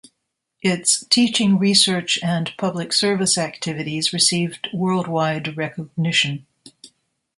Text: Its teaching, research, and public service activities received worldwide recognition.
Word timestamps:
Its 0.63 1.05
teaching, 1.09 1.59
research, 1.59 2.17
and 2.23 2.57
public 2.57 2.91
service 2.91 3.37
activities 3.37 4.11
received 4.11 4.67
worldwide 4.73 5.55
recognition. 5.55 6.47